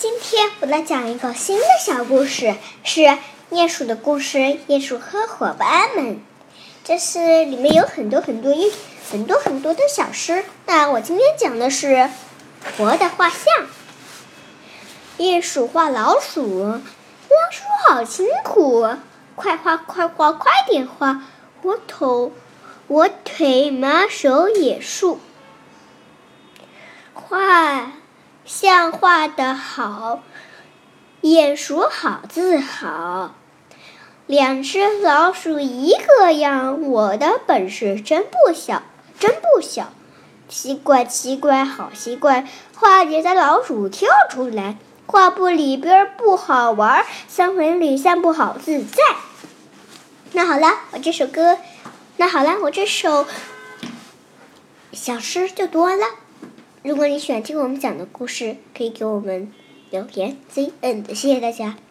[0.00, 3.02] 今天我来讲一个新的小故事，是
[3.50, 4.38] 鼹鼠的故事。
[4.66, 6.22] 鼹鼠和伙伴们，
[6.82, 8.72] 这是里面有很多很多一
[9.10, 10.42] 很多很多的小诗。
[10.64, 12.08] 那我今天讲的是
[12.78, 13.42] 活的画像。
[15.18, 16.80] 鼹鼠画老鼠，老
[17.50, 18.88] 鼠好辛苦，
[19.36, 21.24] 快画快画快点画，
[21.60, 22.32] 我头
[22.86, 25.20] 我腿麻手也竖，
[27.12, 27.99] 画。
[28.52, 30.24] 像画的好，
[31.22, 33.32] 鼹鼠好自豪。
[34.26, 38.82] 两只老鼠一个样，我的本事真不小，
[39.20, 39.92] 真不小。
[40.48, 49.00] 奇怪奇怪好奇怪，画里的老鼠跳出来，画布里边不好玩，三文里散步好自在。
[50.32, 51.56] 那好了，我这首歌，
[52.16, 53.26] 那好了，我这首
[54.92, 56.06] 小诗就读完了。
[56.82, 59.52] 如果你喜欢听我们讲的故事，可以给我们
[59.90, 60.38] 留言。
[60.50, 61.76] “ZND”，谢谢大家。